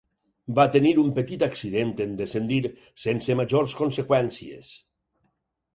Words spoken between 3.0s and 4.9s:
sense majors conseqüències.